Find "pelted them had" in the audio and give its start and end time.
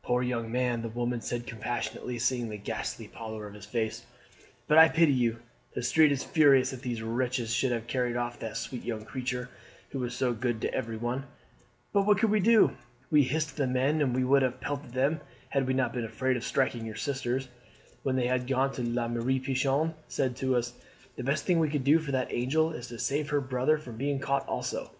14.58-15.66